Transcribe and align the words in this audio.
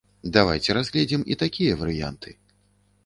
Давайце 0.37 0.75
разгледзім 0.77 1.27
і 1.35 1.37
такія 1.43 1.77
варыянты. 1.83 2.29